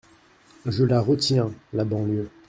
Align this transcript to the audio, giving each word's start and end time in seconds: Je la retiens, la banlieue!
Je 0.65 0.83
la 0.83 0.99
retiens, 0.99 1.51
la 1.73 1.85
banlieue! 1.85 2.31